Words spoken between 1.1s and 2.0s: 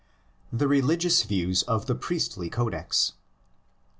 VIEWS OF THE